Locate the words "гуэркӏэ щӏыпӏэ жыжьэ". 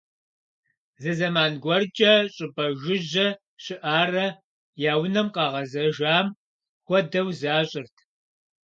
1.63-3.27